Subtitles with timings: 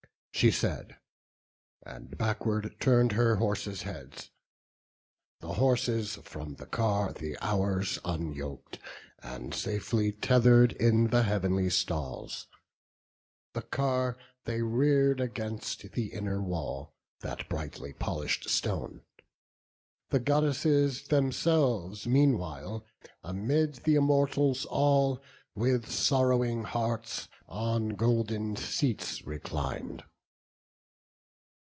[0.33, 0.95] She said,
[1.85, 4.31] and backward turn'd her horses' heads.
[5.39, 8.79] The horses from the car the Hours unyok'd,
[9.19, 12.47] And safely tether'd in the heav'nly stalls;
[13.53, 19.01] The car they rear'd against the inner wall, That brightly polish'd shone;
[20.09, 22.83] the Goddesses Themselves meanwhile,
[23.23, 25.21] amid th' Immortals all,
[25.53, 30.03] With, sorrowing hearts on golden seats reclin'd.